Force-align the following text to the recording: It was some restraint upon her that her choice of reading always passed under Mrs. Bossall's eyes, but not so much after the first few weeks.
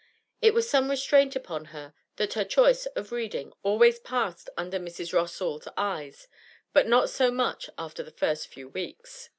It 0.41 0.55
was 0.55 0.67
some 0.67 0.89
restraint 0.89 1.35
upon 1.35 1.65
her 1.65 1.93
that 2.15 2.33
her 2.33 2.43
choice 2.43 2.87
of 2.95 3.11
reading 3.11 3.53
always 3.61 3.99
passed 3.99 4.49
under 4.57 4.79
Mrs. 4.79 5.11
Bossall's 5.13 5.67
eyes, 5.77 6.27
but 6.73 6.87
not 6.87 7.07
so 7.11 7.29
much 7.29 7.69
after 7.77 8.01
the 8.01 8.09
first 8.09 8.47
few 8.47 8.67
weeks. 8.67 9.29